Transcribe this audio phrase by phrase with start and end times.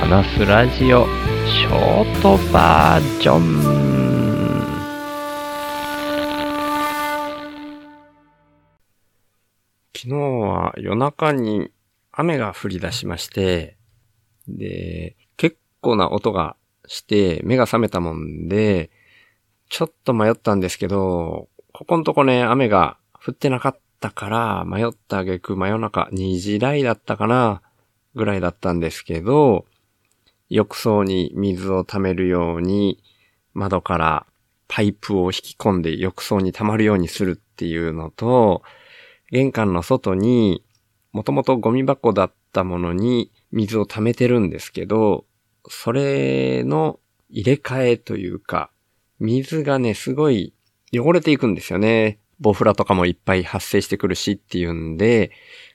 [0.00, 1.04] 話すラジオ
[1.46, 3.60] ショートバージョン。
[9.94, 11.70] 昨日は夜中に
[12.12, 13.76] 雨が降り出しまして、
[14.48, 16.56] で、結構な音が
[16.86, 18.90] して目が覚めたもんで、
[19.68, 27.60] ちょっと迷ったんですけど、ここのとこね、雨が降ってなかったから、迷った挙句真夜中2時台だったかな、
[28.14, 29.66] ぐらいだったんですけど、
[30.50, 33.02] 浴槽に水を溜めるように、
[33.54, 34.26] 窓から
[34.68, 38.62] パイプを引き込んで浴槽に溜まるようにするっていうのと、
[39.30, 40.64] 玄関の外に、
[41.12, 45.24] もともとゴミ箱だったものに水を溜めてるんですけど、
[45.68, 48.70] それの入れ替えというか、
[49.18, 50.54] 水がね、すごい
[50.92, 52.18] 汚れていくんですよね。
[52.40, 55.30] ボフラとかもいっぱい発生してくるしっていうんで、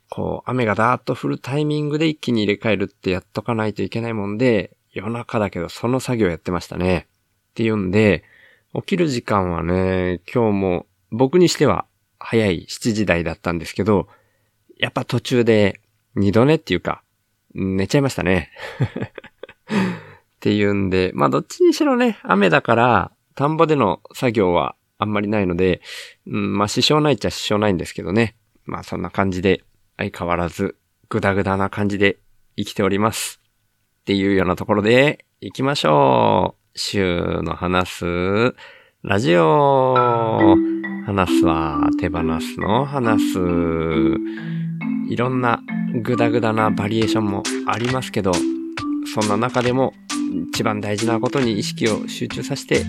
[0.10, 7.08] こう、雨がダーッと降るタイミングで一気に入れ替えるってやっとかないといけないもんで、夜中だけどその作業やってましたね。
[7.52, 8.24] っていうんで、
[8.74, 11.86] 起きる時間はね、今日も僕にしては
[12.20, 14.08] 早い7時台だったんですけど、
[14.78, 15.80] やっぱ途中で
[16.16, 17.02] 二度寝っていうか、
[17.54, 18.52] 寝ちゃいましたね。
[20.38, 25.82] っていうんで、まあどっちにしろね、雨だから、田んぼでの作業はあんまりないので、
[26.28, 28.36] うん、まあ支障ないっちゃ支障ないんですけどね。
[28.66, 29.64] まあそんな感じで、
[29.98, 30.76] 相変わらず、
[31.10, 32.20] ぐだぐだな感じで
[32.58, 33.40] 生きております。
[34.02, 36.80] っていうようなところで、行きましょう。
[36.80, 38.56] 週の話す、
[39.04, 39.96] ラジオ。
[41.06, 43.40] 話すは手放すの話す。
[45.08, 45.62] いろんな
[46.02, 48.32] グダグダなバリエーションもありますけど、
[49.14, 49.94] そんな中でも
[50.50, 52.84] 一番大事なことに意識を集中させて、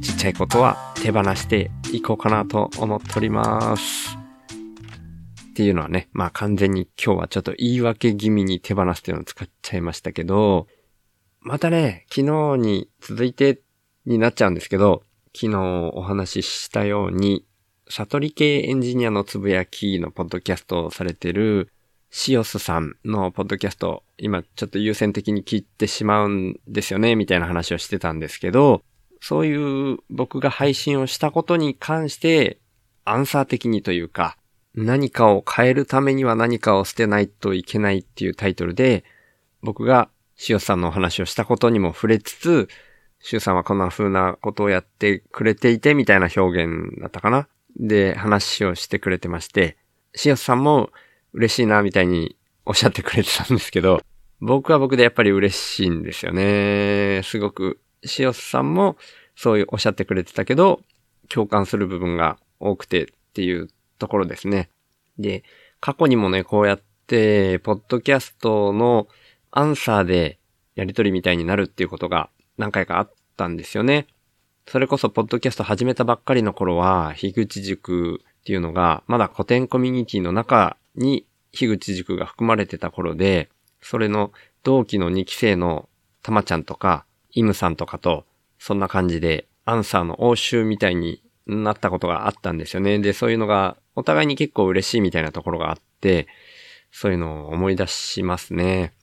[0.00, 4.19] ちっちゃいことは手放していこうかなと思っております。
[5.50, 10.68] っていうのはね、まあ完全に今日はちょっと言い訳気味に手放すっていうのを使っちゃいましたけど、
[11.40, 13.60] またね、昨日に続いて
[14.06, 15.02] になっちゃうんですけど、
[15.34, 15.58] 昨日
[15.94, 17.44] お話ししたように、
[17.88, 21.72] 悟り系エンジニアのつぶやきのポッドキャストをされてる
[22.10, 28.82] シオスさんのポッドキャスト、今ちょっと優先的に聞いてしまうんですよね、みたいな話をしてたんですけど、
[29.20, 32.58] そういう僕が配信をしたことに関して、
[33.04, 34.36] アンサー的にというか、
[34.74, 39.04] 何かを変えるためには何かを捨てないといけないっていうタイトルで、
[39.62, 42.68] 僕がシオさんのお話をしたことにも触れつつ、
[43.22, 47.48] シュウさんはこんな風なことをやってくれていてみたいな表現だったかな
[47.78, 49.76] で、話をしてくれてまして、
[50.14, 50.90] シオさんも
[51.34, 54.00] 嬉しいなみたいにおっしゃってくれてたんですけど、
[54.40, 57.20] 僕は僕でやっぱり嬉しいんですよね。
[57.24, 58.96] すごく、シオさんも
[59.36, 60.80] そういうおっしゃってくれてたけど、
[61.28, 63.68] 共感する部分が多くてっていう
[64.00, 64.70] ところですね。
[65.18, 65.44] で、
[65.78, 69.06] 過去にもね、こうやって、ポッドキャストの
[69.52, 70.38] アンサーで
[70.74, 74.08] やりとりみたいになるっていうことが何回かあったんですよね。
[74.66, 83.48] それこそ、ポッドキャスト始めたばっかりの頃は、樋口塾っていうのが、まだ古典コミュニティの中に樋口塾が含まれてた頃で、
[83.82, 84.32] それの
[84.62, 85.88] 同期の2期生の
[86.22, 88.24] たまちゃんとか、イムさんとかと、
[88.58, 92.98] そんな感じで、アンサーの応酬みたいになったことがあったんですよね。
[92.98, 96.26] で、そういうのが、お互いに結構嬉しいみたいなところがあって、
[96.90, 98.94] そういうのを思い出しますね。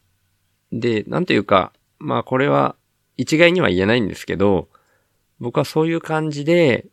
[0.71, 2.75] で、なんというか、まあこれは
[3.15, 4.69] 一概には言えないんですけど、
[5.39, 6.85] 僕はそういう感じで、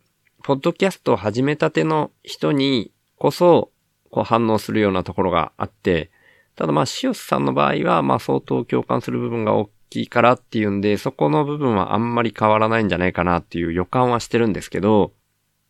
[0.43, 3.71] ポッドキャストを始めたての人にこそ、
[4.11, 6.11] こう反応するようなところがあって、
[6.55, 15.11] ただまあ、シオスさんの場合は、まあ相当共感する部分が大きいからっていうんで、そこの部分はあんまり変わらないんじゃないかなっていう予感はしてるんですけど、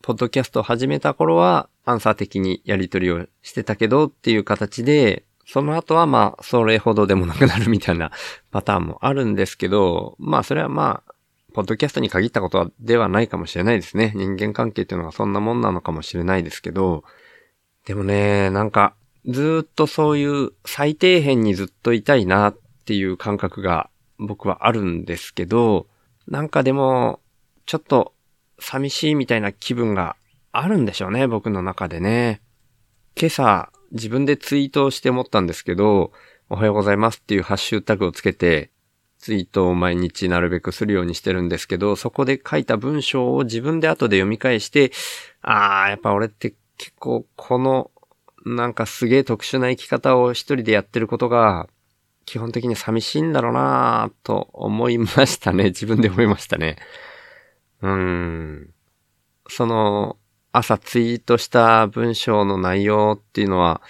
[0.06, 8.12] ポッドキャストを始めた頃は、アンサー的にやり取りをしてたけどっていう形で、その後はまあ、それほどでもなくなるみたいな
[8.52, 11.14] パターンもあるんですけど、まあ、それはまあ、
[11.54, 14.14] ポッドキャストに限ったことではないかもしれないですね。
[14.16, 17.04] 人間関係っていうのがそんなもんなのかもしれないですけど、
[17.88, 18.94] でもね、なんか、
[19.28, 23.90] ずっとそういう最底辺にずっといたいなっていう感覚が
[24.20, 25.88] 僕はあるんですけど、
[26.28, 27.22] なんかでも、
[27.66, 28.14] ちょっと
[28.60, 30.16] 寂しいみたいな気分が
[30.52, 32.42] あるんでしょうね、僕の中でね。
[33.18, 36.12] 今朝、自分でツイートをして思ったんですけど、
[36.50, 38.72] おはようございますっていうハッシュタグをつけて、
[39.20, 44.92] ツイートを毎日なるべくするようにしてるんですけど、そこで書いた文章を自分で後で読み返して、
[45.42, 47.92] あー、やっぱ俺って結構この、
[48.46, 51.68] なんかすげえ特殊な生き方を一人でやってることが、
[52.26, 55.66] 基本的に寂しいんだろうなぁと思いましたね。
[55.66, 56.78] 自分で思いましたね。
[57.86, 58.74] うん。
[59.48, 60.18] その、
[60.52, 63.82] 朝ツイートした文章の内容っていうのは、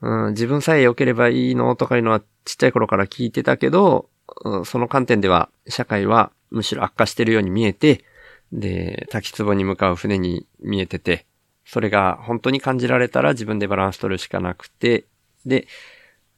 [0.00, 4.08] うん、自分さえ良ければいいのとかいうのはちっちゃい頃から聞いてたけど、
[4.44, 8.04] うんその観点では社会はむしろ悪化してるように見えて、
[8.50, 11.26] で、滝壺に向かう船に見えてて、
[11.64, 15.04] それが本当に感じられたら自分でバランス取るしかなくて、
[15.46, 15.68] で、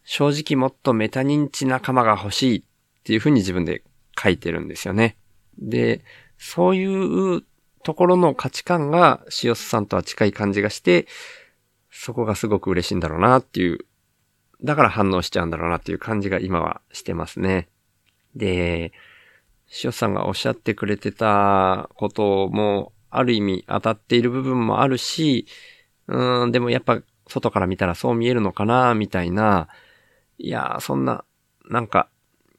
[0.05, 2.63] 正直もっとメタ認知仲間が欲しいっ
[3.05, 3.83] ていうふうに自分で
[4.21, 5.17] 書いてるんですよね。
[5.59, 6.05] で、
[6.47, 7.43] そういう
[7.83, 11.07] ところの価値観が塩須さんとは近い感じがして、
[11.91, 13.79] そこがすごく嬉しいんだろうなっていう、
[14.63, 17.69] だから反応しちゃうんだろうなっていう感じが今はしてますね。
[18.37, 18.93] で、
[19.83, 25.47] 塩さんがおっしゃってくれてたことも、ある意味当たっている部分もあるし、
[26.09, 29.69] うん、でもやっぱ外から見たらそう見えるのかな、みたいな、
[30.37, 31.25] いやーそんな、
[31.71, 32.11] なんか、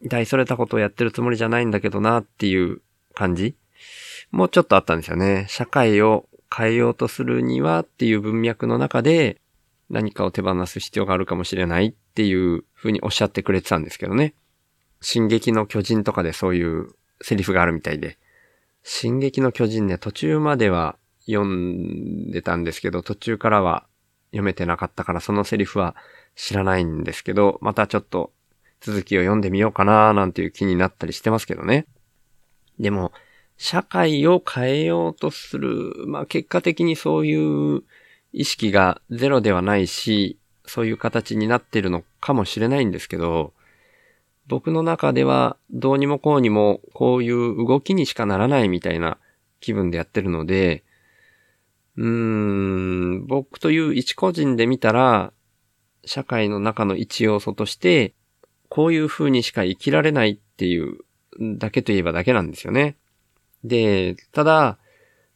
[0.03, 2.81] 大それたことをやってるつもりじゃないんだけどなっていう
[3.13, 3.55] 感じ
[4.31, 5.45] もうちょっとあったんですよね。
[5.49, 9.41] 社会を変えようとするにはっていう文脈の中で
[9.89, 14.33] 何かを手放す必要があるかもしれないっていうふうにおっしゃってくれてたんですけどね。
[15.01, 16.89] 進撃の巨人とかでそういう
[17.21, 18.17] セリフがあるみたいで。
[18.87, 20.95] 進撃の巨人ね、途中までは
[21.25, 23.87] 読んでたんですけど、途中からは
[24.31, 25.95] 読めてなかったからそのセリフは
[26.35, 28.31] 知らないんですけど、またちょっと
[28.81, 31.87] 続きを読んでみようかなーなんていう気になったりしてますけどね。
[32.79, 33.11] でも、
[33.57, 37.83] 社会を変えようとする、まあ結果的にそういう
[38.33, 43.53] 意識がゼロではないし、そういう形になってるのかもしれないんですけど、
[44.47, 49.17] 僕の中ではどうにもこうにもこういう動きにしかならないみたいな
[49.59, 50.83] 気分でやってるので、
[51.97, 55.31] うーん、僕という一個人で見たら、
[56.03, 58.13] 社会の中の一要素として、
[58.69, 60.97] こういう風にしか生きられないっていう
[61.57, 62.97] だけといえばだけなんですよね。
[63.67, 64.77] で、ただ、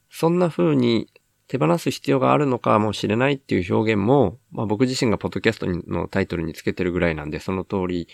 [0.09, 1.07] そんな風に
[1.47, 8.07] 手放す必要があるのかもしれないっていう表現も、まあ僕自身がポッドキャストのタイトルにつけてるぐらいなんで、その通り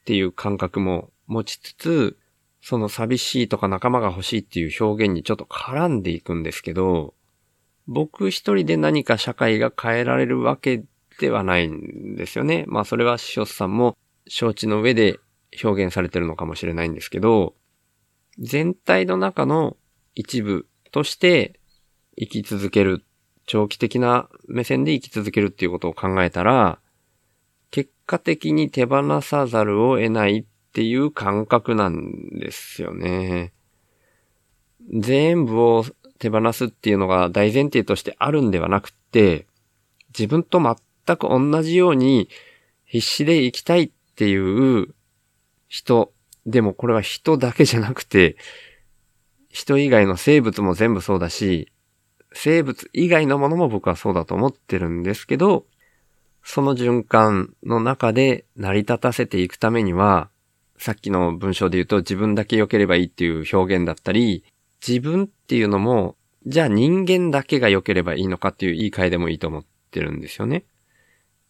[0.00, 2.18] っていう感覚も持ちつつ、
[2.60, 7.14] その寂しいとか仲間が欲しいっていう表現にちょっと絡んでいくんですけど、
[7.86, 10.82] 僕一人で何か社会が変えられるわけ
[11.20, 12.64] ではないんですよね。
[12.68, 15.18] まあそれはシオスさんも承知の上で
[15.62, 17.54] 表現されてるのかもしれないんですけど、
[18.38, 19.76] 全体の中の
[20.14, 21.58] 一部として
[22.18, 23.04] 生き続ける、
[23.46, 26.78] 長期的な目線で生き続けるっていうことを考えたら、
[27.70, 33.52] 結果的に手放さざるを得ないっていう感覚なんですよね。
[34.92, 35.84] 全部を
[36.18, 39.46] 手放すっていうのが大前提としてあるんではなくて、
[40.08, 42.28] 自分と全く同じように
[42.84, 44.94] 必死で生きたいっていう
[45.68, 46.12] 人、
[46.48, 48.36] でもこれは人だけじゃなくて、
[49.50, 51.70] 人以外の生物も全部そうだし、
[52.32, 55.66] 生物以外のものも僕はそうだと思ってるんですけど、
[56.42, 60.30] その循環の中で成り立たせていくためには、
[60.78, 64.42] さっきの文章で言うと自分だけ良ければいいっていう表現だったり、
[64.86, 66.16] 自分っていうのも、
[66.46, 70.64] じゃあ人間だけが良ければいいのかっていう言い換えでもいいと思ってるんですよね。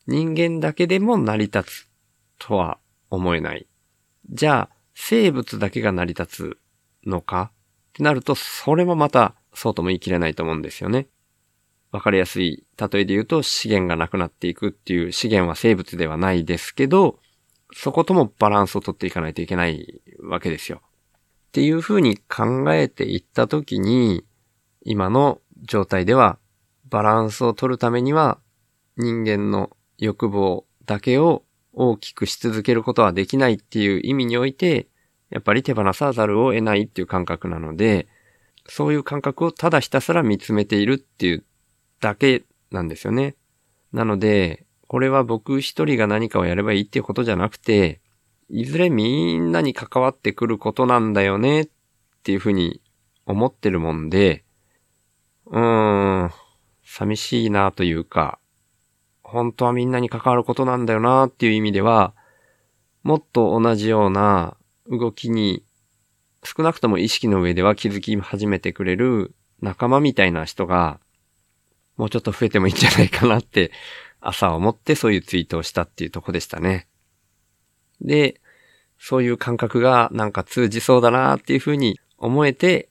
[0.08, 1.88] 人間だけでも成り立つ
[2.38, 2.78] とは
[3.10, 3.68] 思えない。
[4.30, 6.58] じゃあ生物だけが成り立つ
[7.08, 7.52] のか？
[7.52, 11.06] ってなると、それもまたそうとも言い切れないと思うんですよね。
[11.92, 17.20] わかりやすい例えで言うと資源がなくなっていくっていう資源は生物ではないですけど、
[17.72, 20.82] そこともバランスをとっていかないといけないわけですよ。
[20.82, 24.24] っていうふうに考えていったときに、
[24.82, 26.38] 今の状態では
[26.90, 28.38] バランスを取るためには
[28.96, 34.88] 人間の欲望だけを大きくし続けることはできないっていう意味において、
[35.30, 38.08] やっぱり手放さざるを得ないっていう感覚なので、
[38.66, 41.44] そういう感覚をただひたすら見つめているっていう
[42.00, 43.36] だけなんですよね。
[43.92, 48.00] なので、これは僕一人が何かをやればいいっていうことじゃなくて、
[48.50, 51.68] いずれみんなに関わってくることなんだよねっ
[52.22, 52.80] ていうふうに
[53.26, 54.44] 思ってるもんで、
[55.46, 56.30] うーん、
[56.84, 58.38] 寂しいなというか、
[59.28, 62.14] 本当はみんなに関わることなんだよなっていう意味では、
[63.02, 64.56] もっと同じような
[64.90, 65.62] 動きに
[66.42, 70.98] 少なくとも意識の上では気づき始めてくれる仲間みたいな人が
[71.96, 73.70] もうちょっと増えてもいいんじゃないかなって
[74.20, 76.88] 朝思ってそういうツイートをしたっていうとこでしたね。
[78.00, 78.40] で、
[78.98, 82.88] そういう感覚がなんか通じそうだなっていうふうに思えて、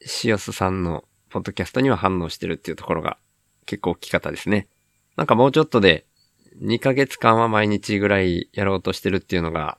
[0.00, 3.18] シオスさんのポッドキャストには反応してるっていうところが
[3.66, 4.68] 結構大きかったですね。
[5.16, 6.06] なんかもうちょっとで
[6.62, 9.78] 2ヶ月間は毎日ぐらいやろうとしてるっていうのが、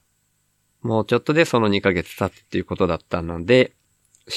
[0.81, 3.73] もうちょっとでその2ヶ月経つっていうことだったので、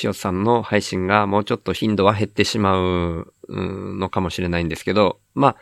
[0.03, 5.57] 塩さんの配信がもうちょっと頻度は減ってしまうのかもしれないんですけど、まあ、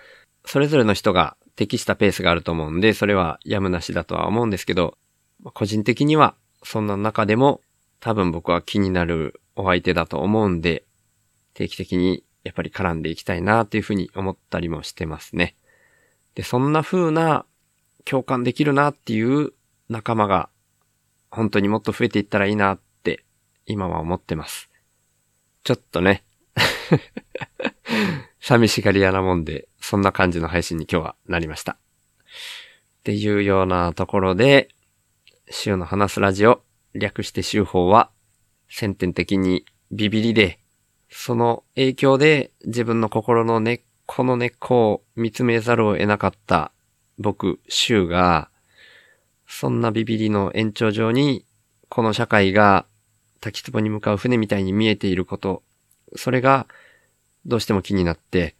[0.44, 4.98] それぞれの人が適したペースがあると思うんで、それはやむなしだとは思うんですけど、
[5.54, 7.60] 個人的にはそんな中でも
[8.00, 10.84] 多分僕は気になるお相手だと思うんで、
[11.54, 15.56] 定期的にやっぱり絡んでいきたいなっていうふうに思ったりもしてますね。
[16.34, 17.44] で、そんな風な
[18.04, 19.52] 共感できるなっていう
[19.88, 20.48] 仲間が
[21.30, 23.24] 本当にもっと増えていったらいいなって
[23.66, 24.70] 今は思ってます。
[25.64, 26.22] ちょっとね
[28.40, 31.72] 寂しがり屋なもんで、そんな感じの配信に今日はなりました。
[31.72, 31.76] っ
[33.02, 34.68] ていうようなところで、
[35.50, 36.62] 週の話すラジオ、
[36.94, 38.10] 略して週報は、
[38.68, 40.60] 先天的にビビリで、
[41.18, 46.72] その影響で自分の心の根っこの根っこを見つめざるを得なかった
[47.18, 48.50] 僕、週が、
[49.48, 51.46] そんなビビリの延長上に、
[51.88, 52.84] この社会が
[53.40, 55.62] 滝壺に向かう船みたいに見えていること、
[56.16, 56.66] それが
[57.46, 58.54] どうしても気になって、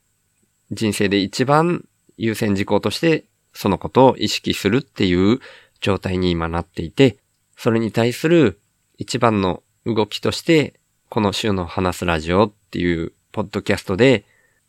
[0.70, 1.84] 人生で一番
[2.16, 5.40] 優先事項としてそのことを意識するっていう
[5.80, 7.18] 状態に今なっていて、
[7.54, 8.58] それに対する
[8.96, 14.24] 一番の動きとして、この週の話すラジオっていうポッドキャストで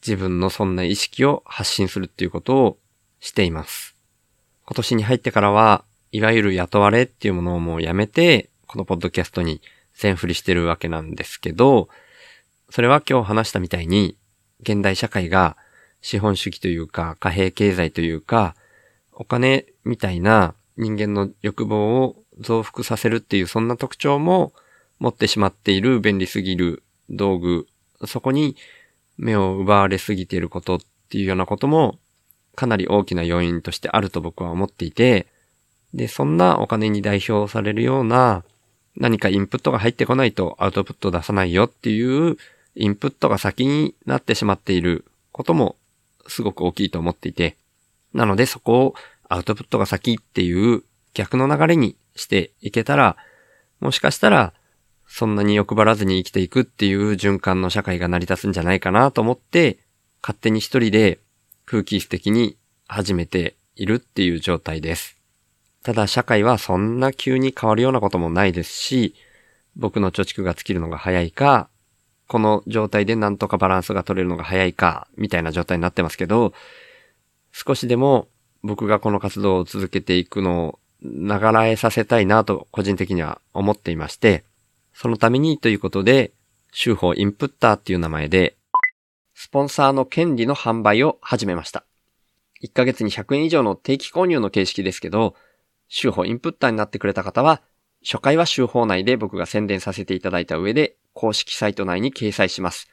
[0.05, 2.77] 自分のそんな意識を発信するっていうことを
[3.19, 3.95] しています。
[4.65, 9.61] 今年に入ってからは、いわゆる雇われっていうものをもうやめて、このポッドキャストに
[9.95, 11.89] 全振りしてるわけなんですけど、
[12.69, 14.15] それは今日話したみたいに、
[14.61, 15.57] 現代社会が
[16.01, 18.55] 資本主義というか、貨幣経済というか、
[19.11, 24.53] お金みたいな人間の欲望を増幅させるっていうそんな特徴も
[24.99, 27.67] 持ってしまっている便利すぎる道具、
[28.05, 28.55] そこに
[29.17, 31.97] 目を奪われすぎていることっていうようなことも
[32.55, 35.27] かなり大きな要因としてあると僕は思っていて、
[35.93, 38.43] で、そんなお金に代表されるような
[38.95, 42.37] 何かインプットが入ってこないとアウトプット出さないよっていう
[42.75, 45.75] インプットが先になってしまっていることも
[46.27, 47.57] すごく大きいと思っていて、
[48.13, 48.95] なのでそこを
[49.29, 53.17] アウトプットが先っていう逆の流れにしていけたら、
[53.79, 54.53] もしかしたら
[55.07, 59.79] そんなに欲張らずに生きていくっていう循環の社会が成り立つんじゃないかなと思って、
[60.21, 61.19] 勝手に一人で
[61.65, 65.17] 空気質的に始めているっていう状態です。
[65.83, 69.15] ただ社会はそんな急に変わるようなこともないですし、
[69.75, 71.69] 僕の貯蓄が尽きるのが早いか、
[72.27, 76.53] この状態でなんとかバランスが取れるのが早いか、みたいな状態になってますけど、
[77.53, 78.27] 少しでも
[78.63, 84.43] 僕がこの活動を続けていくのを流らえさせたいなと個人的には思っていまして、
[84.99, 86.33] そのためにということで、
[86.71, 88.57] 週報インプッターっていう名前で、
[89.35, 91.85] スポンサーの権利の販売を始めました。
[92.63, 95.35] 1ヶ月に100円以上の定期購入の形式ですけど、
[95.87, 97.61] 週報インプッターになってくれた方は、
[98.03, 102.89] 初回は週報内で僕が宣伝させていただいた上で、公式サイト内に掲載します。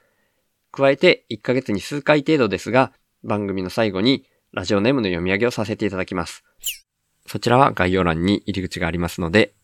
[0.72, 2.92] 加えて、1ヶ月に数回程度ですが、
[3.22, 6.44] 番組の最後にラジオネームの読み上げをさせていただきます。
[7.26, 9.54] そちらは概要欄に入り口がありますので、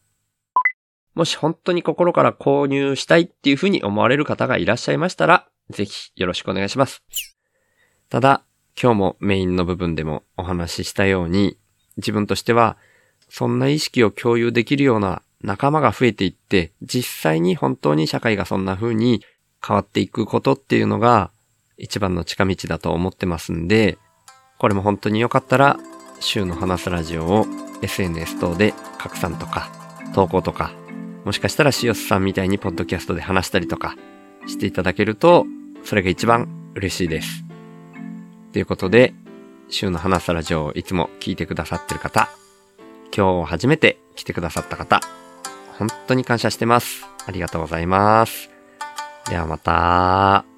[1.15, 7.03] もし本当に心から購入したいっていうふうに思われる方がいらっしゃいましたら、ぜひよろしくお願いします。
[8.09, 8.43] ただ、
[8.81, 11.59] 今日もメインの部分でもお話ししたように、
[11.97, 12.77] 自分としては、
[13.29, 19.23] そんな意識を共有できるような仲間が増えていって、実際に本当に社会がそんな風に
[19.67, 21.31] 変わっていくことっていうのが、
[21.77, 23.99] 一番の近道だと思ってますんで、
[24.59, 25.79] これも本当によかったら、
[26.21, 27.47] 週の話すラジオを
[27.83, 29.71] SNS 等で拡散とか、
[30.15, 30.73] 投稿とか、
[31.25, 33.97] もしかしたらシオスさんみたいにポッドキャストで話したりとか
[34.47, 35.47] していただけると、
[35.85, 37.45] それが一番嬉しいです。
[38.53, 39.15] ということで、
[39.69, 42.31] 週の花さラジオをいつも聞いてくださってる方、
[43.17, 45.01] 今日初めて来てくださった方、
[45.79, 47.07] 本当に感謝してます。
[47.27, 48.51] ありがとうございます。
[49.29, 50.50] ではまた。